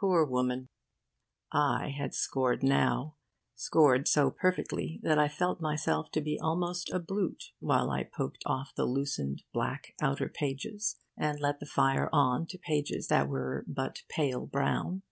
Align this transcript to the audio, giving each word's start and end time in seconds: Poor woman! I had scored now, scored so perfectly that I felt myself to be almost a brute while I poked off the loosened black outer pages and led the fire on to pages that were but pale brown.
Poor 0.00 0.24
woman! 0.24 0.70
I 1.52 1.90
had 1.90 2.14
scored 2.14 2.62
now, 2.62 3.16
scored 3.54 4.08
so 4.08 4.30
perfectly 4.30 4.98
that 5.02 5.18
I 5.18 5.28
felt 5.28 5.60
myself 5.60 6.10
to 6.12 6.22
be 6.22 6.40
almost 6.40 6.88
a 6.90 6.98
brute 6.98 7.52
while 7.60 7.90
I 7.90 8.04
poked 8.04 8.42
off 8.46 8.74
the 8.74 8.86
loosened 8.86 9.42
black 9.52 9.92
outer 10.00 10.30
pages 10.30 10.96
and 11.18 11.38
led 11.38 11.60
the 11.60 11.66
fire 11.66 12.08
on 12.14 12.46
to 12.46 12.56
pages 12.56 13.08
that 13.08 13.28
were 13.28 13.66
but 13.68 14.04
pale 14.08 14.46
brown. 14.46 15.02